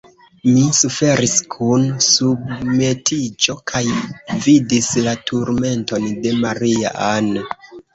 [0.53, 3.85] Mi suferis kun submetiĝo, kaj
[4.49, 7.35] vidis la turmenton de Maria-Ann.